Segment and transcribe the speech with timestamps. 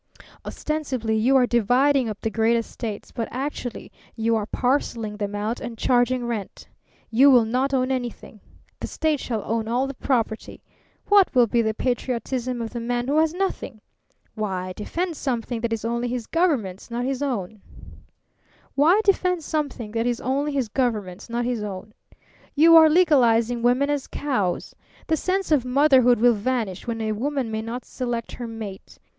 [0.43, 5.61] Ostensibly you are dividing up the great estates, but actually you are parcelling them out
[5.61, 6.67] and charging rent.
[7.11, 8.39] You will not own anything.
[8.79, 10.63] The state shall own all the property.
[11.05, 13.79] What will be the patriotism of the man who has nothing?
[14.33, 17.61] Why defend something that is only his government's, not his own?
[18.75, 19.01] You are
[22.89, 24.75] legalizing women as cows.
[25.05, 28.97] The sense of motherhood will vanish when a woman may not select her mate.